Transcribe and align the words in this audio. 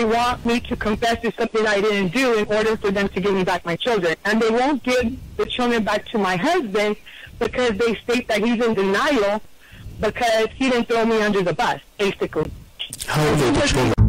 they 0.00 0.06
want 0.06 0.46
me 0.46 0.60
to 0.60 0.76
confess 0.76 1.20
to 1.20 1.30
something 1.32 1.66
I 1.66 1.78
didn't 1.78 2.12
do 2.14 2.38
in 2.38 2.46
order 2.46 2.74
for 2.78 2.90
them 2.90 3.08
to 3.10 3.20
give 3.20 3.34
me 3.34 3.44
back 3.44 3.66
my 3.66 3.76
children. 3.76 4.16
And 4.24 4.40
they 4.40 4.48
won't 4.48 4.82
give 4.82 5.18
the 5.36 5.44
children 5.44 5.84
back 5.84 6.06
to 6.06 6.18
my 6.18 6.36
husband 6.36 6.96
because 7.38 7.76
they 7.76 7.94
state 7.96 8.26
that 8.28 8.42
he's 8.42 8.64
in 8.64 8.72
denial 8.72 9.42
because 10.00 10.48
he 10.54 10.70
didn't 10.70 10.88
throw 10.88 11.04
me 11.04 11.20
under 11.20 11.42
the 11.42 11.52
bus, 11.52 11.80
basically. 11.98 12.50
How 13.06 13.28
old 13.28 13.40
are 13.42 13.52
the 13.52 13.66
children? 13.66 13.99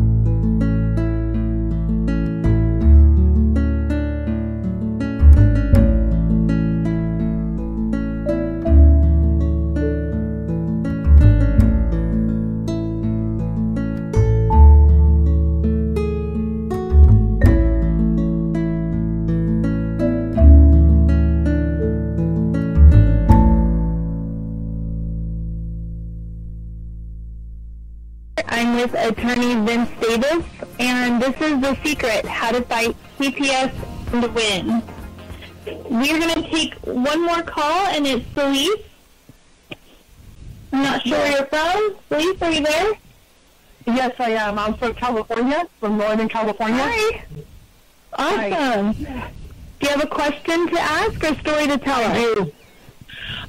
With 28.81 28.94
attorney 28.95 29.53
Vince 29.63 29.91
Davis, 30.02 30.44
and 30.80 31.21
this 31.21 31.40
is 31.40 31.62
The 31.62 31.77
Secret, 31.84 32.26
How 32.26 32.52
to 32.52 32.62
Fight 32.63 32.95
CPS 33.20 33.71
and 34.12 34.34
Win. 34.34 34.81
We're 35.88 36.20
going 36.20 36.44
to 36.44 36.49
take 36.49 36.73
one 36.85 37.21
more 37.23 37.44
call, 37.44 37.88
and 37.88 38.07
it's 38.07 38.26
Felice. 38.34 38.81
I'm 40.73 40.81
not 40.81 41.04
sure 41.04 41.17
where 41.17 41.31
you're 41.31 41.45
from. 41.45 41.95
Felice, 42.09 42.41
are 42.41 42.52
you 42.52 42.63
there? 42.63 42.94
Yes, 43.85 44.16
I 44.17 44.32
am. 44.32 44.57
I'm 44.57 44.74
from 44.74 44.96
California, 44.96 45.68
from 45.79 45.98
Northern 45.98 46.27
California. 46.27 46.82
Hi. 46.84 47.26
Awesome. 48.13 48.93
Do 48.93 49.05
you 49.82 49.90
have 49.90 50.04
a 50.04 50.07
question 50.07 50.70
to 50.70 50.79
ask 50.79 51.24
or 51.24 51.35
story 51.35 51.68
to 51.68 51.77
tell 51.77 52.02
us? 52.02 52.18
I 52.18 52.34
do. 52.34 52.52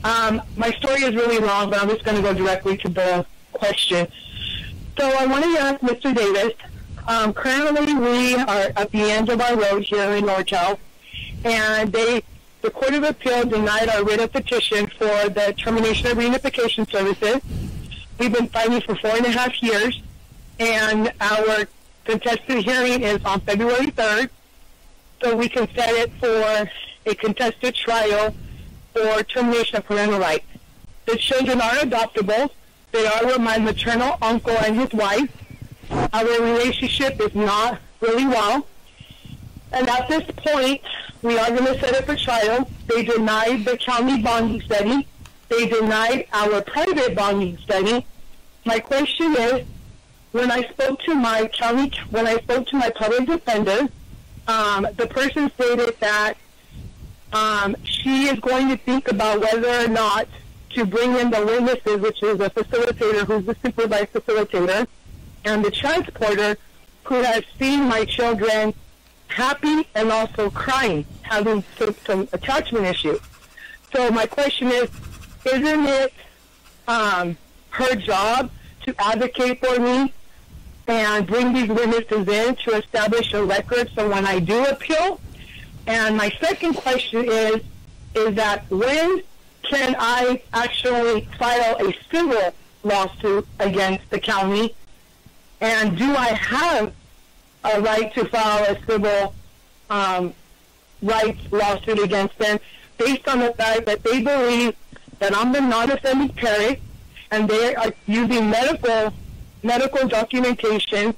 Um, 0.05 0.43
my 0.57 0.73
story 0.73 1.05
is 1.05 1.15
really 1.15 1.39
long, 1.39 1.71
but 1.71 1.81
I'm 1.81 1.89
just 1.89 2.05
going 2.05 2.17
to 2.19 2.23
go 2.23 2.35
directly 2.35 2.77
to 2.79 2.89
the 2.91 3.27
question. 3.53 4.09
So 4.99 5.11
I 5.11 5.27
wanted 5.27 5.57
to 5.57 5.63
ask 5.63 5.81
Mr. 5.81 6.15
Davis. 6.15 6.53
Um, 7.09 7.33
currently, 7.33 7.95
we 7.95 8.35
are 8.37 8.73
at 8.77 8.91
the 8.93 9.11
end 9.11 9.31
of 9.31 9.41
our 9.41 9.57
road 9.57 9.83
here 9.83 10.11
in 10.13 10.25
Nortel, 10.25 10.79
and 11.45 11.91
they, 11.91 12.23
the 12.61 12.71
Court 12.71 12.95
of 12.95 13.03
Appeal 13.03 13.47
denied 13.47 13.89
our 13.89 14.05
writ 14.05 14.21
of 14.21 14.33
petition 14.33 14.87
for 14.87 15.29
the 15.29 15.55
termination 15.57 16.09
of 16.09 16.19
reunification 16.19 16.89
services. 16.91 17.41
We've 18.19 18.33
been 18.33 18.49
fighting 18.49 18.83
for 18.83 18.95
four 18.97 19.17
and 19.17 19.25
a 19.25 19.31
half 19.31 19.61
years, 19.63 20.03
and 20.61 21.13
our 21.21 21.67
contested 22.05 22.59
hearing 22.65 23.03
is 23.03 23.25
on 23.25 23.41
February 23.41 23.87
3rd, 23.87 24.29
so 25.23 25.37
we 25.37 25.49
can 25.49 25.67
set 25.75 25.91
it 25.91 26.13
for 26.21 26.69
a 27.07 27.15
contested 27.15 27.75
trial 27.75 28.35
for 28.93 29.23
termination 29.25 29.79
of 29.79 29.87
parental 29.87 30.21
rights. 30.21 30.47
The 31.07 31.17
children 31.17 31.61
are 31.61 31.77
adoptable. 31.77 32.51
They 32.93 33.07
are 33.07 33.25
with 33.25 33.41
my 33.41 33.59
maternal 33.59 34.19
uncle 34.21 34.57
and 34.59 34.79
his 34.79 34.93
wife. 34.93 35.31
Our 36.13 36.25
relationship 36.25 37.21
is 37.21 37.35
not 37.35 37.81
really 38.01 38.27
well. 38.27 38.67
And 39.73 39.89
at 39.89 40.09
this 40.09 40.25
point, 40.37 40.83
we 41.23 41.39
are 41.39 41.49
going 41.49 41.65
to 41.65 41.81
set 41.81 41.95
up 41.95 42.09
a 42.09 42.17
trial. 42.17 42.69
They 42.89 43.05
denied 43.05 43.65
the 43.65 43.79
county 43.79 44.23
bonding 44.23 44.61
study. 44.61 45.07
They 45.49 45.69
denied 45.69 46.27
our 46.33 46.61
private 46.63 47.15
bonding 47.15 47.57
study. 47.59 48.05
My 48.67 48.79
question 48.79 49.35
is, 49.37 49.67
when 50.33 50.51
I 50.51 50.63
spoke 50.63 51.01
to 51.03 51.15
my 51.15 51.49
county, 51.49 51.93
when 52.11 52.27
I 52.27 52.37
spoke 52.37 52.67
to 52.69 52.77
my 52.77 52.91
public 52.91 53.27
defender, 53.27 53.89
um, 54.47 54.87
the 54.97 55.07
person 55.07 55.51
stated 55.55 55.99
that 56.01 56.35
um, 57.33 57.77
she 57.85 58.29
is 58.29 58.39
going 58.41 58.69
to 58.69 58.77
think 58.77 59.09
about 59.09 59.41
whether 59.41 59.85
or 59.85 59.89
not 59.89 60.29
to 60.75 60.85
bring 60.85 61.17
in 61.17 61.31
the 61.31 61.45
witnesses, 61.45 62.01
which 62.01 62.23
is 62.23 62.41
a 62.41 62.51
facilitator 62.51 63.25
who's 63.27 63.45
the 63.45 63.57
supervised 63.63 64.13
facilitator, 64.13 64.87
and 65.45 65.65
the 65.65 65.71
transporter 65.71 66.57
who 67.05 67.23
has 67.23 67.45
seen 67.59 67.85
my 67.85 68.05
children 68.05 68.75
happy 69.29 69.89
and 69.95 70.11
also 70.11 70.51
crying, 70.51 71.05
having 71.23 71.65
some, 71.77 71.95
some 72.07 72.29
attachment 72.33 72.87
issues. 72.87 73.21
So 73.93 74.11
my 74.11 74.27
question 74.27 74.69
is, 74.69 74.89
isn't 75.45 75.87
it 75.87 76.13
um, 76.89 77.37
her 77.71 77.95
job 77.97 78.51
to 78.85 78.95
advocate 78.99 79.65
for 79.65 79.79
me 79.79 80.13
and 80.87 81.27
bring 81.27 81.53
these 81.53 81.69
witnesses 81.69 82.29
in 82.29 82.57
to 82.57 82.77
establish 82.77 83.33
a 83.35 83.45
record 83.45 83.91
so 83.95 84.09
when 84.09 84.27
I 84.27 84.39
do 84.39 84.65
appeal? 84.67 85.21
And 85.87 86.17
my 86.17 86.31
second 86.41 86.75
question 86.75 87.25
is, 87.29 87.63
is 88.15 88.35
that 88.37 88.71
when 88.71 89.23
can 89.63 89.97
I 89.99 90.43
actually 90.53 91.29
file 91.39 91.77
a 91.79 91.95
civil 92.11 92.55
lawsuit 92.83 93.47
against 93.59 94.09
the 94.11 94.19
county? 94.19 94.75
And 95.61 95.97
do 95.97 96.15
I 96.15 96.29
have 96.29 96.93
a 97.65 97.81
right 97.81 98.13
to 98.15 98.25
file 98.27 98.65
a 98.65 98.85
civil 98.87 99.35
um, 99.89 100.35
rights 101.01 101.41
lawsuit 101.51 101.99
against 101.99 102.37
them 102.39 102.59
based 102.99 103.29
on 103.29 103.41
the 103.41 103.53
fact 103.55 103.87
that 103.87 104.03
they 104.03 104.23
believe 104.23 104.75
that 105.19 105.37
I'm 105.37 105.53
the 105.53 105.61
non-offending 105.61 106.31
parent 106.31 106.79
and 107.31 107.49
they 107.49 107.75
are 107.75 107.93
using 108.07 108.51
medical 108.51 109.13
medical 109.63 110.09
documentation 110.09 111.15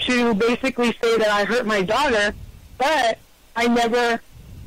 to 0.00 0.34
basically 0.34 0.92
say 1.00 1.16
that 1.16 1.28
I 1.28 1.44
hurt 1.44 1.64
my 1.66 1.82
daughter, 1.82 2.34
but 2.76 3.18
I 3.54 3.68
never 3.68 4.20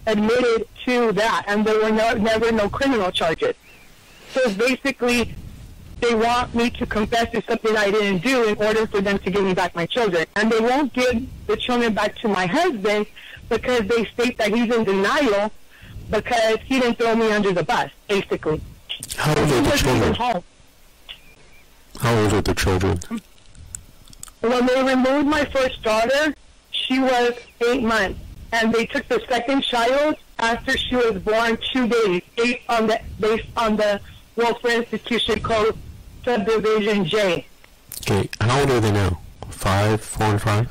admitted 0.08 0.68
to 0.86 1.12
that, 1.14 1.46
and 1.48 1.66
there 1.66 1.80
were 1.82 1.92
no, 1.92 2.14
never 2.14 2.52
no 2.52 2.70
criminal 2.70 3.12
charges. 3.12 3.56
So 4.34 4.54
basically, 4.54 5.36
they 6.00 6.16
want 6.16 6.56
me 6.56 6.70
to 6.72 6.86
confess 6.86 7.32
to 7.32 7.42
something 7.44 7.76
I 7.76 7.92
didn't 7.92 8.24
do 8.24 8.46
in 8.46 8.58
order 8.58 8.88
for 8.88 9.02
them 9.02 9.20
to 9.20 9.30
give 9.30 9.44
me 9.44 9.54
back 9.54 9.76
my 9.76 9.86
children. 9.86 10.26
And 10.36 10.52
they 10.52 10.60
won't 10.60 10.94
give 10.94 11.28
the 11.48 11.58
children 11.58 11.94
back 11.94 12.16
to 12.18 12.28
my 12.28 12.48
husband 12.48 13.06
because 13.50 13.86
they 13.88 14.06
state 14.06 14.38
that 14.38 14.54
he's 14.54 14.74
in 14.74 14.84
denial 14.84 15.52
because 16.10 16.58
he 16.66 16.80
didn't 16.80 16.98
throw 16.98 17.16
me 17.16 17.32
under 17.32 17.54
the 17.54 17.64
bus, 17.64 17.92
basically. 18.08 18.62
How 19.16 19.30
old 19.30 19.52
are 19.52 19.62
the 19.62 19.78
children? 19.78 20.14
How 22.00 22.16
old 22.16 22.34
are 22.34 22.42
the 22.42 22.54
children? 22.56 23.00
When 24.42 24.66
they 24.66 24.84
removed 24.84 25.28
my 25.28 25.46
first 25.46 25.84
daughter, 25.84 26.34
she 26.72 27.00
was 27.00 27.34
eight 27.68 27.84
months, 27.84 28.20
and 28.52 28.74
they 28.74 28.86
took 28.86 29.08
the 29.08 29.22
second 29.28 29.62
child 29.62 30.16
after 30.40 30.78
she 30.78 30.96
was 30.96 31.22
born 31.22 31.58
two 31.72 31.88
days, 31.88 32.22
based 32.36 32.62
on 32.70 32.88
the 32.88 33.00
based 33.20 33.48
on 33.56 33.78
the 33.78 34.02
Welfare 34.36 34.78
Institution 34.78 35.42
Code 35.42 35.78
Subdivision 36.26 37.06
J. 37.06 37.46
Okay, 38.02 38.30
how 38.40 38.60
old 38.60 38.72
are 38.72 38.80
they 38.80 38.92
now? 38.92 39.20
Five, 39.50 40.02
four, 40.02 40.28
and 40.28 40.42
five? 40.42 40.70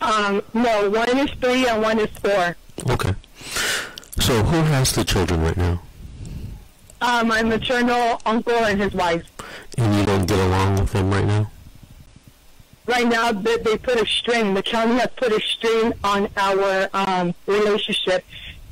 Um, 0.00 0.42
no, 0.54 0.90
one 0.90 1.18
is 1.18 1.30
three 1.40 1.66
and 1.68 1.82
one 1.82 1.98
is 1.98 2.10
four. 2.18 2.56
Okay. 2.90 3.14
So 4.20 4.42
who 4.42 4.62
has 4.62 4.92
the 4.92 5.04
children 5.04 5.42
right 5.42 5.56
now? 5.56 5.82
Uh, 7.00 7.24
my 7.26 7.42
maternal 7.42 8.20
uncle 8.24 8.52
and 8.52 8.80
his 8.80 8.94
wife. 8.94 9.24
And 9.76 9.94
you 9.94 10.06
don't 10.06 10.26
get 10.26 10.38
along 10.38 10.80
with 10.80 10.92
them 10.92 11.10
right 11.10 11.24
now? 11.24 11.50
Right 12.86 13.06
now, 13.06 13.30
they, 13.32 13.58
they 13.58 13.78
put 13.78 14.00
a 14.00 14.06
string. 14.06 14.54
The 14.54 14.62
county 14.62 14.94
has 14.94 15.08
put 15.16 15.32
a 15.32 15.40
string 15.40 15.92
on 16.02 16.28
our 16.36 16.88
um, 16.92 17.34
relationship, 17.46 18.24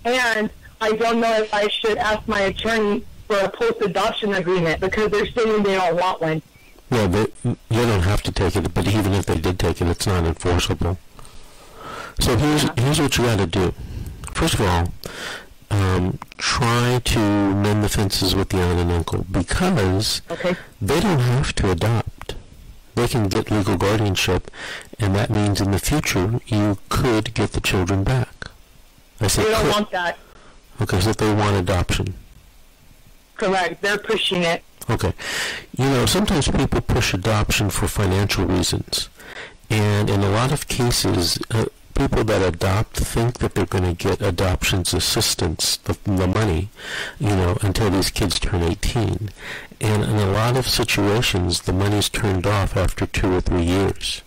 and 0.05 0.51
I 0.81 0.93
don't 0.93 1.21
know 1.21 1.33
if 1.43 1.53
I 1.55 1.69
should 1.69 1.97
ask 1.99 2.27
my 2.27 2.41
attorney 2.41 3.05
for 3.29 3.37
a 3.39 3.49
post-adoption 3.49 4.35
agreement 4.35 4.81
because 4.81 5.11
they're 5.11 5.27
saying 5.27 5.63
they 5.63 5.75
don't 5.77 5.97
want 5.97 6.21
one. 6.21 6.43
Well, 6.91 7.09
they, 7.09 7.27
they 7.45 7.87
don't 7.87 8.03
have 8.03 8.23
to 8.25 8.33
take 8.33 8.57
it, 8.57 8.75
but 8.75 8.89
even 8.89 9.13
if 9.13 9.27
they 9.27 9.39
did 9.39 9.61
take 9.61 9.81
it, 9.81 9.87
it's 9.87 10.07
not 10.09 10.25
enforceable. 10.27 10.99
So 12.19 12.37
here's 12.37 12.63
here's 12.77 13.01
what 13.01 13.17
you 13.17 13.25
got 13.25 13.39
to 13.39 13.47
do. 13.47 13.73
First 14.35 14.55
of 14.55 14.63
all, 14.63 14.89
um, 15.71 16.19
try 16.37 17.01
to 17.05 17.19
mend 17.19 17.85
the 17.85 17.89
fences 17.89 18.35
with 18.35 18.49
the 18.49 18.59
aunt 18.59 18.81
and 18.81 18.91
uncle 18.91 19.25
because 19.31 20.21
Okay. 20.31 20.57
they 20.83 20.99
don't 21.01 21.21
have 21.21 21.55
to 21.55 21.71
adopt. 21.71 22.09
They 22.95 23.09
can 23.09 23.29
get 23.29 23.51
legal 23.51 23.77
guardianship, 23.77 24.51
and 24.99 25.15
that 25.15 25.31
means 25.31 25.61
in 25.61 25.71
the 25.71 25.79
future 25.79 26.41
you 26.47 26.79
could 26.89 27.33
get 27.35 27.53
the 27.53 27.61
children 27.61 28.05
back. 28.05 28.49
I 29.21 29.27
said 29.29 29.47
They 29.47 29.51
don't 29.51 29.63
could. 29.63 29.73
want 29.73 29.91
that. 29.93 30.19
Okay, 30.83 31.01
so 31.01 31.13
they 31.13 31.33
want 31.35 31.57
adoption. 31.57 32.15
Correct. 33.37 33.81
They're 33.83 33.99
pushing 33.99 34.43
it. 34.43 34.63
Okay. 34.89 35.13
You 35.77 35.85
know, 35.85 36.07
sometimes 36.07 36.49
people 36.49 36.81
push 36.81 37.15
adoption 37.15 37.71
for 37.71 37.87
financial 37.87 38.45
reasons. 38.45 39.09
And 39.69 40.11
in 40.11 40.23
a 40.23 40.31
lot 40.31 40.53
of 40.53 40.67
cases, 40.69 41.39
uh, 41.51 41.67
people 41.95 42.25
that 42.25 42.43
adopt 42.43 42.97
think 42.97 43.39
that 43.39 43.55
they're 43.55 43.67
going 43.67 43.85
to 43.85 44.09
get 44.09 44.21
adoptions 44.21 44.95
assistance, 44.95 45.77
the, 45.79 45.97
the 46.05 46.27
money, 46.27 46.71
you 47.19 47.31
know, 47.31 47.57
until 47.63 47.91
these 47.91 48.11
kids 48.11 48.39
turn 48.39 48.63
18. 48.63 49.31
And 49.81 50.03
in 50.03 50.17
a 50.17 50.33
lot 50.33 50.57
of 50.57 50.67
situations, 50.67 51.63
the 51.63 51.73
money's 51.73 52.09
turned 52.09 52.47
off 52.47 52.77
after 52.77 53.07
two 53.07 53.33
or 53.33 53.41
three 53.41 53.63
years. 53.63 54.23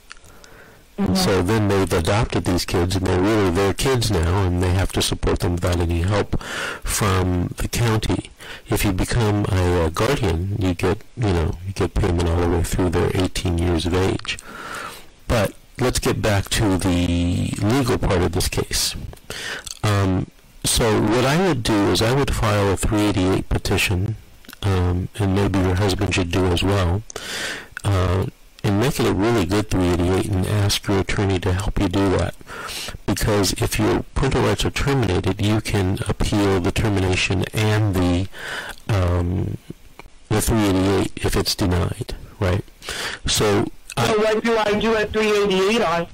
And 0.98 1.18
so 1.18 1.42
then 1.42 1.70
they've 1.70 1.92
adopted 1.92 2.46
these 2.46 2.66
kids, 2.66 2.96
and 2.96 3.08
they're 3.08 3.20
really 3.20 3.50
their 3.50 3.74
kids 3.74 4.12
now, 4.12 4.44
and 4.44 4.62
they 4.62 4.70
have 4.72 4.92
to 4.92 5.02
support 5.02 5.40
them 5.40 5.54
without 5.54 5.80
any 5.80 6.02
help 6.02 6.40
from 6.84 7.54
the 7.58 7.68
county. 7.68 8.30
If 8.70 8.86
you 8.86 8.94
become 8.94 9.46
a, 9.50 9.86
uh 9.86 9.90
guardian, 9.90 10.56
you 10.60 10.76
get 10.76 11.00
you 11.18 11.34
know 11.34 11.58
you 11.66 11.74
get 11.74 11.96
payment 11.96 12.30
all 12.30 12.42
the 12.42 12.50
way 12.50 12.64
through 12.64 12.92
their 12.92 13.10
18 13.16 13.58
years 13.58 13.88
of 13.88 13.96
age. 13.96 14.38
But 15.28 15.54
let's 15.80 16.00
get 16.00 16.22
back 16.22 16.50
to 16.50 16.78
the 16.78 17.54
legal 17.62 17.98
part 17.98 18.22
of 18.22 18.32
this 18.32 18.48
case. 18.48 18.96
Um, 19.84 20.28
so 20.64 21.02
what 21.02 21.26
I 21.26 21.48
would 21.48 21.64
do 21.64 21.92
is 21.92 22.02
I 22.02 22.14
would 22.14 22.34
file 22.34 22.72
a 22.72 22.78
388 22.78 23.50
petition, 23.50 24.16
um, 24.62 25.10
and 25.20 25.36
maybe 25.36 25.60
your 25.60 25.76
husband 25.76 26.16
should 26.16 26.32
do 26.32 26.46
as 26.46 26.64
well. 26.64 27.04
Uh, 27.84 28.28
and 28.64 28.80
make 28.80 28.98
it 28.98 29.06
a 29.06 29.14
really 29.14 29.46
good 29.46 29.70
388 29.70 30.32
and 30.32 30.48
ask 30.48 30.88
your 30.88 31.00
attorney 31.00 31.38
to 31.38 31.52
help 31.52 31.80
you 31.80 31.90
do 31.90 32.10
that. 32.12 32.34
Because 33.06 33.52
if 33.62 33.78
your 33.78 34.04
parental 34.16 34.44
rights 34.44 34.64
are 34.64 34.72
terminated, 34.72 35.42
you 35.42 35.60
can 35.60 36.00
appeal 36.08 36.62
the 36.62 36.72
termination 36.72 37.44
and 37.54 37.94
the 37.94 38.30
um, 38.88 39.58
the 40.30 40.42
388 40.42 41.12
if 41.26 41.36
it's 41.36 41.56
denied, 41.56 42.16
right? 42.40 42.64
So, 43.26 43.68
So 43.98 44.18
what 44.18 44.44
do 44.44 44.58
I 44.58 44.80
do 44.80 44.96
at 44.96 45.12
388 45.12 45.82
on? 45.82 46.08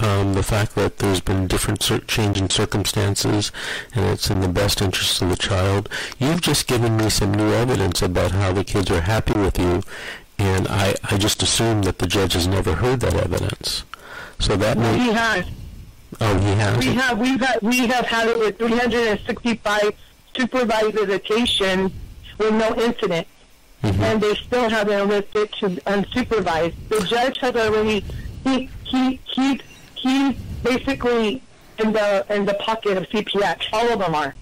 um, 0.00 0.32
the 0.32 0.42
fact 0.42 0.74
that 0.76 0.96
there's 0.98 1.20
been 1.20 1.46
different 1.46 1.82
cir- 1.82 1.98
change 1.98 2.38
in 2.40 2.48
circumstances 2.48 3.52
and 3.94 4.06
it's 4.06 4.30
in 4.30 4.40
the 4.40 4.48
best 4.48 4.80
interest 4.80 5.20
of 5.20 5.28
the 5.28 5.36
child. 5.36 5.90
You've 6.18 6.40
just 6.40 6.66
given 6.66 6.96
me 6.96 7.10
some 7.10 7.34
new 7.34 7.52
evidence 7.52 8.00
about 8.00 8.30
how 8.30 8.50
the 8.52 8.64
kids 8.64 8.90
are 8.90 9.02
happy 9.02 9.38
with 9.38 9.58
you, 9.58 9.82
and 10.38 10.66
I, 10.68 10.94
I 11.04 11.18
just 11.18 11.42
assume 11.42 11.82
that 11.82 11.98
the 11.98 12.06
judge 12.06 12.32
has 12.32 12.46
never 12.46 12.74
heard 12.76 13.00
that 13.00 13.14
evidence. 13.14 13.84
So 14.38 14.56
that 14.56 14.78
may, 14.78 14.98
He 14.98 15.12
has. 15.12 15.44
oh, 16.18 16.38
he 16.38 16.52
has. 16.52 16.78
We 16.86 16.94
have 16.94 17.18
we've 17.18 17.40
had 17.40 17.60
we 17.60 17.86
have 17.88 18.06
had 18.06 18.28
it 18.28 18.38
with 18.38 18.56
365 18.56 19.92
supervised 20.34 20.94
visitation 20.94 21.92
with 22.38 22.54
no 22.54 22.74
incident, 22.76 23.26
Mhm. 23.82 24.00
and 24.00 24.20
they 24.20 24.34
still 24.34 24.68
haven't 24.68 25.08
lifted 25.08 25.52
to 25.52 25.68
unsupervised. 25.86 26.74
The 26.88 27.00
judge 27.06 27.38
has 27.38 27.56
already 27.56 28.04
he 28.44 28.68
he 28.84 29.20
he 29.24 29.60
he's 29.94 30.34
basically 30.62 31.42
in 31.78 31.92
the 31.92 32.26
in 32.28 32.44
the 32.44 32.54
pocket 32.54 32.98
of 32.98 33.08
CPS. 33.08 33.62
All 33.72 33.88
of 33.92 33.98
them 34.00 34.14
are. 34.14 34.34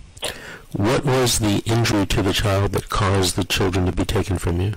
What 0.73 1.05
was 1.05 1.39
the 1.39 1.63
injury 1.65 2.05
to 2.07 2.23
the 2.23 2.33
child 2.33 2.73
that 2.73 2.89
caused 2.89 3.37
the 3.37 3.45
children 3.45 3.87
to 3.87 3.93
be 3.93 4.05
taken 4.05 4.39
from 4.39 4.61
you? 4.61 4.75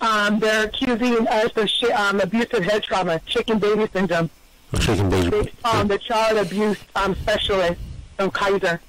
Um, 0.00 0.38
they're 0.40 0.64
accusing 0.66 1.26
us 1.28 1.50
of 1.56 1.68
shi 1.70 1.90
um, 1.92 2.20
abusive 2.20 2.64
head 2.64 2.82
trauma, 2.82 3.20
shaken 3.26 3.58
baby 3.58 3.88
syndrome. 3.92 4.30
A 4.72 4.80
shaken 4.80 5.08
baby. 5.10 5.52
On 5.64 5.88
the 5.88 5.98
child 5.98 6.38
abuse 6.38 6.78
um, 6.96 7.14
specialist 7.14 7.80
from 8.16 8.30
Kaiser. 8.30 8.80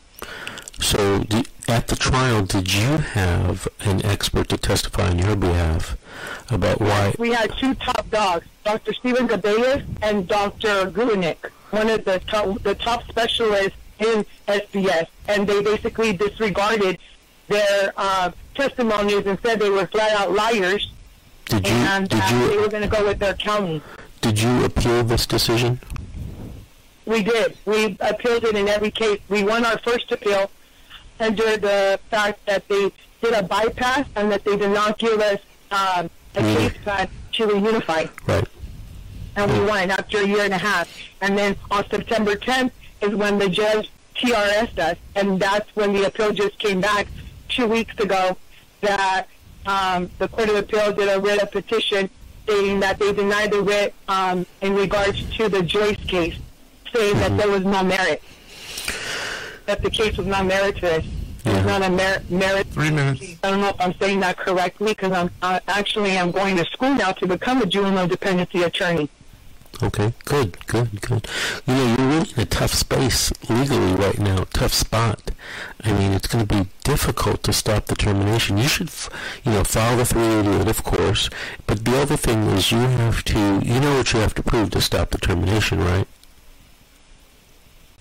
So, 0.80 1.20
d 1.24 1.46
at 1.68 1.88
the 1.88 1.96
trial, 1.96 2.44
did 2.44 2.74
you 2.74 2.98
have 2.98 3.68
an 3.82 4.06
expert 4.06 4.50
to 4.50 4.58
testify 4.58 5.10
on 5.10 5.20
your 5.20 5.36
behalf 5.36 5.98
about 6.50 6.80
why? 6.82 7.14
We 7.18 7.32
had 7.32 7.56
two 7.58 7.74
top 7.76 8.10
dogs, 8.10 8.46
Dr. 8.64 8.94
Stephen 8.94 9.28
Gabayas 9.28 9.84
and 10.02 10.28
Dr. 10.28 10.92
Gulinik, 10.92 11.38
one 11.72 11.90
of 11.90 12.06
the 12.06 12.20
top, 12.20 12.62
the 12.64 12.76
top 12.76 13.04
specialists 13.08 13.78
in 14.00 14.26
SBS, 14.48 15.08
and 15.28 15.48
they 15.48 15.62
basically 15.62 16.14
disregarded 16.14 16.98
their 17.48 17.94
uh, 17.98 18.32
testimonies 18.56 19.26
and 19.26 19.40
said 19.42 19.60
they 19.60 19.70
were 19.70 19.88
flat 19.88 20.12
out 20.20 20.32
liars 20.32 20.92
Did 21.46 21.68
you 21.68 21.74
and 21.74 22.10
did 22.10 22.20
that 22.20 22.50
they 22.50 22.58
were 22.58 22.70
going 22.70 22.84
to 22.84 22.90
go 22.90 23.06
with 23.06 23.20
their 23.20 23.34
county. 23.36 23.82
did 24.22 24.40
you 24.40 24.66
appeal 24.66 25.04
this 25.04 25.26
decision? 25.26 25.80
We 27.06 27.22
did. 27.22 27.58
We 27.66 27.98
appealed 28.00 28.46
it 28.46 28.56
in 28.56 28.70
every 28.70 28.92
case. 28.92 29.20
We 29.28 29.44
won 29.44 29.66
our 29.66 29.78
first 29.80 30.10
appeal 30.12 30.50
under 31.20 31.58
the 31.58 32.00
fact 32.10 32.46
that 32.46 32.68
they 32.68 32.92
did 33.22 33.34
a 33.34 33.44
bypass 33.44 34.06
and 34.16 34.32
that 34.32 34.44
they 34.44 34.58
did 34.58 34.72
not 34.72 34.98
give 34.98 35.20
us 35.20 35.40
um, 35.72 36.10
a 36.36 36.42
Mm. 36.42 36.56
case 36.58 36.78
plan 36.84 37.08
to 37.34 37.48
reunify. 37.48 38.10
Right. 38.28 38.48
and 39.36 39.52
we 39.52 39.60
won 39.66 39.90
after 39.90 40.20
a 40.20 40.28
year 40.28 40.42
and 40.44 40.54
a 40.54 40.58
half. 40.60 40.88
And 41.22 41.36
then 41.36 41.56
on 41.72 41.84
September 41.90 42.36
10th 42.36 42.70
is 43.02 43.16
when 43.16 43.40
the 43.40 43.50
judge 43.50 43.90
TRS'd 44.16 44.80
us, 44.80 44.98
and 45.16 45.40
that's 45.40 45.76
when 45.76 45.92
the 45.94 46.04
appeal 46.06 46.32
just 46.34 46.60
came 46.60 46.80
back 46.82 47.08
two 47.50 47.66
weeks 47.66 47.98
ago 48.00 48.38
that 48.82 49.28
um, 49.66 50.12
the 50.20 50.28
Court 50.28 50.50
of 50.50 50.56
Appeal 50.58 50.94
did 50.94 51.08
a 51.10 51.20
writ 51.20 51.42
of 51.42 51.52
petition 51.52 52.10
stating 52.44 52.80
that 52.82 53.00
they 53.00 53.12
denied 53.12 53.52
the 53.52 53.62
writ 53.64 53.94
um, 54.08 54.46
in 54.62 54.76
regards 54.76 55.24
to 55.38 55.50
the 55.50 55.64
Joyce 55.64 55.98
case, 56.06 56.36
saying 56.94 57.16
that 57.18 57.36
there 57.36 57.50
was 57.50 57.64
no 57.64 57.84
merit, 57.84 58.22
that 59.66 59.82
the 59.82 59.90
case 59.90 60.18
was 60.18 60.28
not 60.28 60.46
meritorious. 60.46 61.06
It 61.46 61.54
was 61.54 61.66
not 61.66 61.82
a 61.82 61.90
mer- 61.90 62.22
merit. 62.30 62.68
Three 62.68 62.90
minutes. 62.92 63.36
I 63.44 63.52
don't 63.52 63.62
know 63.62 63.70
if 63.70 63.82
I'm 63.82 63.94
saying 63.96 64.22
that 64.22 64.38
correctly 64.38 64.92
because 64.94 65.12
I'm 65.12 65.30
uh, 65.42 65.60
actually 65.68 66.18
I'm 66.18 66.32
going 66.32 66.56
to 66.58 66.66
school 66.66 66.94
now 66.94 67.12
to 67.14 67.28
become 67.28 67.62
a 67.62 67.66
juvenile 67.66 68.08
dependency 68.08 68.64
attorney. 68.64 69.10
Okay. 69.82 70.14
Good. 70.24 70.66
Good. 70.68 71.02
Good. 71.02 71.28
You 71.66 71.74
know, 71.74 71.86
you're 71.98 72.08
really 72.08 72.32
in 72.36 72.40
a 72.42 72.46
tough 72.46 72.74
space 72.74 73.34
legally 73.50 73.94
right 73.94 74.20
now. 74.20 74.46
Tough 74.54 74.74
spot. 74.74 75.32
I 75.84 75.92
mean, 75.92 76.14
it's 76.14 76.28
going 76.28 76.48
to 76.48 76.64
be 76.64 76.70
difficult 76.84 77.44
to 77.44 77.52
stop 77.52 77.88
the 77.88 77.96
termination. 77.96 78.58
You 78.58 78.68
should, 78.70 78.92
you 79.44 79.52
know, 79.52 79.64
file 79.64 79.98
the 79.98 80.06
388, 80.06 80.68
of 80.70 80.84
course. 80.84 81.30
But 81.68 81.84
the 81.84 81.98
other 81.98 82.16
thing 82.16 82.44
is, 82.52 82.72
you 82.72 82.78
have 82.78 83.24
to. 83.26 83.60
You 83.64 83.80
know 83.82 83.98
what 83.98 84.14
you 84.14 84.20
have 84.20 84.36
to 84.36 84.44
prove 84.44 84.70
to 84.72 84.82
stop 84.82 85.10
the 85.10 85.18
termination, 85.18 85.80
right? 85.80 86.08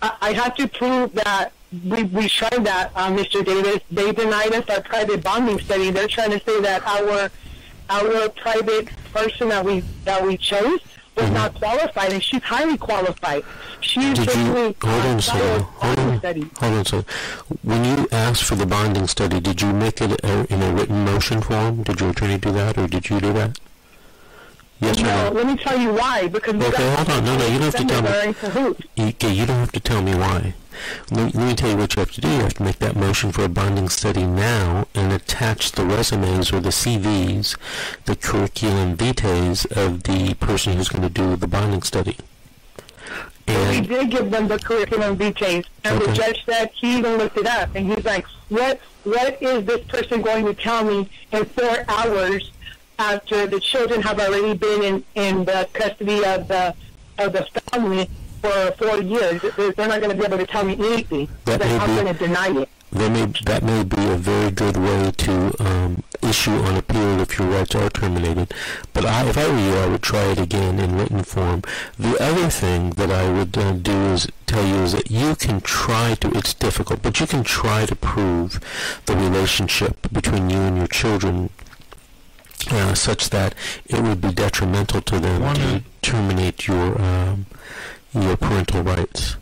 I, 0.02 0.12
I 0.20 0.32
have 0.34 0.54
to 0.56 0.68
prove 0.68 1.12
that 1.14 1.52
we, 1.84 2.02
we 2.04 2.28
tried 2.28 2.64
that, 2.66 2.92
uh, 2.94 3.08
Mr. 3.10 3.44
Davis. 3.44 3.80
They 3.90 4.12
denied 4.12 4.52
us 4.52 4.68
our 4.68 4.82
private 4.82 5.22
bonding 5.24 5.58
study. 5.60 5.90
They're 5.90 6.08
trying 6.08 6.30
to 6.32 6.40
say 6.40 6.60
that 6.60 6.82
our 6.86 7.30
our 7.90 8.28
private 8.30 8.88
person 9.12 9.48
that 9.50 9.64
we 9.64 9.80
that 10.04 10.22
we 10.26 10.36
chose 10.36 10.80
was 11.16 11.26
Mhm. 11.28 11.34
not 11.34 11.54
qualified, 11.54 12.12
and 12.12 12.22
she's 12.22 12.42
highly 12.42 12.78
qualified. 12.78 13.42
She's 13.80 14.14
Did 14.18 14.34
you 14.34 14.52
hold 14.52 14.76
on 14.82 15.20
uh. 15.20 15.62
Hold 15.82 15.98
on. 15.98 16.18
study. 16.18 16.46
Hold 16.58 16.92
on. 16.94 17.04
When 17.62 17.84
you 17.84 18.08
asked 18.12 18.44
for 18.44 18.54
the 18.54 18.64
bonding 18.66 19.06
study, 19.06 19.38
did 19.40 19.60
you 19.60 19.72
make 19.74 20.00
it 20.00 20.12
a, 20.24 20.46
in 20.52 20.62
a 20.62 20.72
written 20.72 21.04
motion 21.04 21.42
form? 21.42 21.82
Did 21.82 22.00
your 22.00 22.10
attorney 22.10 22.38
do 22.38 22.50
that, 22.52 22.78
or 22.78 22.86
did 22.86 23.10
you 23.10 23.20
do 23.20 23.32
that? 23.34 23.58
No, 25.02 25.30
let 25.34 25.46
me 25.46 25.56
tell 25.56 25.78
you 25.78 25.92
why. 25.92 26.28
Because 26.28 26.54
Okay, 26.54 26.70
got 26.70 27.06
hold 27.08 27.18
on. 27.18 27.24
No, 27.24 27.36
no, 27.36 27.46
you 27.46 27.58
don't 27.58 27.72
have 27.72 27.76
to 27.76 27.84
tell 27.84 28.02
me. 28.02 28.08
They're 28.08 28.28
in 28.28 28.34
cahoots. 28.34 28.80
You, 28.96 29.06
okay, 29.06 29.32
you 29.32 29.46
don't 29.46 29.58
have 29.58 29.72
to 29.72 29.80
tell 29.80 30.02
me 30.02 30.14
why. 30.14 30.54
Let, 31.10 31.34
let 31.34 31.48
me 31.48 31.54
tell 31.54 31.70
you 31.70 31.76
what 31.76 31.94
you 31.94 32.00
have 32.00 32.12
to 32.12 32.20
do. 32.20 32.28
You 32.28 32.40
have 32.40 32.54
to 32.54 32.62
make 32.62 32.78
that 32.78 32.96
motion 32.96 33.32
for 33.32 33.44
a 33.44 33.48
bonding 33.48 33.88
study 33.88 34.24
now 34.26 34.86
and 34.94 35.12
attach 35.12 35.72
the 35.72 35.84
resumes 35.84 36.52
or 36.52 36.60
the 36.60 36.70
CVs, 36.70 37.56
the 38.04 38.16
curriculum 38.16 38.96
vitae 38.96 39.66
of 39.76 40.02
the 40.04 40.34
person 40.34 40.74
who's 40.74 40.88
going 40.88 41.02
to 41.02 41.10
do 41.10 41.36
the 41.36 41.46
bonding 41.46 41.82
study. 41.82 42.16
And 43.46 43.88
We 43.88 43.94
did 43.94 44.10
give 44.10 44.30
them 44.30 44.48
the 44.48 44.58
curriculum 44.58 45.16
vitae, 45.16 45.64
and 45.84 46.00
the 46.00 46.12
judge 46.12 46.44
said 46.46 46.70
he 46.74 46.98
even 46.98 47.16
looked 47.16 47.36
it 47.36 47.46
up, 47.46 47.74
and 47.74 47.86
he's 47.92 48.04
like, 48.04 48.24
"What? 48.48 48.80
What 49.04 49.42
is 49.42 49.64
this 49.64 49.84
person 49.86 50.22
going 50.22 50.44
to 50.46 50.54
tell 50.54 50.84
me 50.84 51.08
in 51.32 51.44
four 51.44 51.84
hours 51.88 52.52
after 53.02 53.46
the 53.46 53.60
children 53.60 54.00
have 54.02 54.18
already 54.20 54.54
been 54.66 54.82
in 54.82 54.96
in 55.14 55.44
the 55.44 55.68
custody 55.72 56.24
of 56.24 56.48
the 56.48 56.74
of 57.18 57.32
the 57.32 57.44
family 57.70 58.08
for 58.40 58.58
four 58.80 58.98
years? 59.02 59.42
They're 59.56 59.88
not 59.92 60.00
going 60.00 60.14
to 60.14 60.20
be 60.22 60.24
able 60.24 60.38
to 60.38 60.46
tell 60.46 60.64
me 60.64 60.74
anything. 60.74 61.28
That 61.44 61.60
may 61.60 61.76
I'm 61.78 61.94
going 61.98 62.12
to 62.14 62.18
deny 62.26 62.50
it." 62.62 62.68
That 62.92 63.10
may 63.10 63.24
that 63.50 63.62
may 63.62 63.82
be 63.84 64.02
a 64.16 64.18
very 64.30 64.50
good 64.50 64.76
way 64.76 65.10
to 65.24 65.34
um, 65.66 66.02
issue 66.22 66.50
on 66.68 66.76
appeal 66.76 67.20
if 67.20 67.38
your 67.38 67.48
rights 67.48 67.74
are 67.74 67.88
terminated. 67.88 68.52
But 68.92 69.06
I, 69.06 69.26
if 69.30 69.38
I 69.38 69.46
were 69.50 69.58
you, 69.58 69.74
I 69.84 69.86
would 69.86 70.02
try 70.02 70.24
it 70.32 70.38
again 70.38 70.78
in 70.78 70.96
written 70.98 71.22
form. 71.24 71.62
The 71.98 72.16
other 72.22 72.48
thing 72.50 72.90
that 73.00 73.10
I 73.10 73.24
would 73.32 73.56
uh, 73.56 73.72
do 73.72 73.98
is 74.12 74.28
tell 74.46 74.64
you 74.66 74.76
is 74.86 74.92
that 74.92 75.10
you 75.10 75.34
can 75.36 75.62
try 75.62 76.14
to. 76.20 76.28
It's 76.36 76.52
difficult, 76.52 77.00
but 77.02 77.18
you 77.18 77.26
can 77.26 77.42
try 77.42 77.86
to 77.86 77.96
prove 77.96 78.60
the 79.06 79.16
relationship 79.16 79.96
between 80.12 80.50
you 80.50 80.58
and 80.58 80.76
your 80.76 80.86
children. 80.88 81.48
Uh, 82.70 82.94
such 82.94 83.30
that 83.30 83.54
it 83.86 84.00
would 84.00 84.20
be 84.20 84.32
detrimental 84.32 85.00
to 85.02 85.18
them 85.18 85.42
One 85.42 85.54
to 85.56 85.60
minute. 85.60 85.82
terminate 86.02 86.66
your 86.68 87.00
um, 87.02 87.46
your 88.14 88.36
parental 88.36 88.82
rights. 88.82 89.36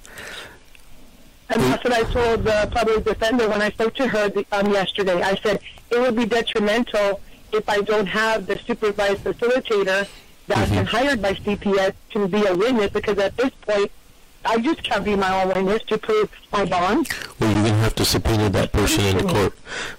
And 1.50 1.61
that's 1.62 1.83
what 1.85 1.93
I 1.93 2.03
told 2.05 2.45
the 2.45 2.69
public 2.73 3.05
defender 3.05 3.49
when 3.49 3.61
I 3.61 3.71
spoke 3.71 3.95
to 3.97 4.07
her 4.09 4.29
the, 4.29 4.47
um, 4.53 4.73
yesterday. 4.73 5.21
I 5.21 5.35
said 5.37 5.61
it 5.91 5.99
would 6.00 6.17
be 6.17 6.25
detrimental 6.25 7.21
if 7.53 7.69
I 7.69 7.81
don't 7.83 8.07
have 8.07 8.47
the 8.47 8.57
supervised 8.67 9.25
facilitator 9.25 10.07
that's 10.47 10.71
Mhm. 10.71 10.75
been 10.77 10.87
hired 10.87 11.21
by 11.23 11.35
CPS 11.35 11.93
to 12.12 12.27
be 12.29 12.45
a 12.47 12.55
witness 12.55 12.91
because 12.93 13.19
at 13.19 13.37
this 13.37 13.50
point, 13.62 13.91
I 14.44 14.59
just 14.59 14.82
can't 14.82 15.04
be 15.04 15.14
my 15.16 15.42
own 15.42 15.49
witness 15.49 15.82
to 15.88 15.99
prove 15.99 16.30
my 16.52 16.64
bond. 16.64 17.09
Well, 17.38 17.50
you're 17.52 17.62
going 17.62 17.75
to 17.75 17.80
have 17.80 17.94
to 17.97 18.04
subpoena 18.04 18.49
that 18.50 18.73
person 18.73 19.04
in 19.04 19.18
the 19.18 19.25
court. 19.32 19.52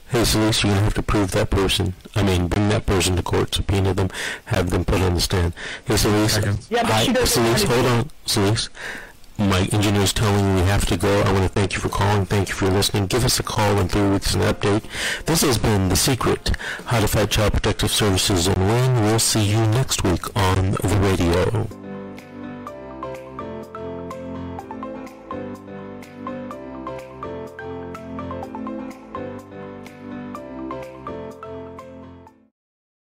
Hey, 0.10 0.26
Celeste, 0.26 0.64
you're 0.64 0.72
going 0.72 0.80
to 0.80 0.84
have 0.86 0.94
to 0.96 1.04
prove 1.04 1.32
that 1.32 1.50
person. 1.52 1.94
I 2.16 2.24
mean, 2.24 2.48
bring 2.48 2.68
that 2.70 2.86
person 2.86 3.16
to 3.18 3.24
court, 3.24 3.54
subpoena 3.54 3.94
them, 3.94 4.10
have 4.46 4.72
them 4.72 4.84
put 4.84 5.00
on 5.02 5.14
the 5.14 5.22
stand. 5.22 5.54
Hey, 5.86 5.96
Celeste. 5.98 6.42
Yeah, 6.72 6.82
but 6.84 6.92
I, 6.92 7.04
she 7.04 7.14
doesn't 7.14 7.28
Celeste, 7.44 7.68
want 7.68 7.82
to- 7.82 7.90
hold 7.90 8.00
on. 8.06 8.10
Celeste, 8.26 8.70
my 9.38 9.68
engineer's 9.72 10.12
telling 10.14 10.56
me 10.56 10.62
we 10.62 10.68
have 10.68 10.86
to 10.88 10.98
go. 10.98 11.22
I 11.22 11.32
want 11.32 11.44
to 11.44 11.50
thank 11.50 11.74
you 11.74 11.80
for 11.80 11.90
calling. 11.90 12.26
Thank 12.26 12.50
you 12.50 12.56
for 12.56 12.68
listening. 12.70 13.06
Give 13.08 13.24
us 13.24 13.40
a 13.40 13.44
call 13.44 13.78
in 13.80 13.88
three 13.90 14.10
weeks 14.10 14.34
and 14.34 14.44
an 14.44 14.54
update. 14.54 14.84
This 15.26 15.42
has 15.42 15.58
been 15.60 15.90
The 15.90 15.96
Secret, 15.96 16.52
How 16.86 17.00
to 17.00 17.08
Fight 17.08 17.30
Child 17.30 17.54
Protective 17.54 17.92
Services 17.92 18.48
and 18.48 18.58
Win. 18.58 19.02
We'll 19.04 19.20
see 19.20 19.46
you 19.46 19.58
next 19.68 20.04
week 20.04 20.26
on 20.36 20.72
the 20.72 21.00
radio. 21.02 21.81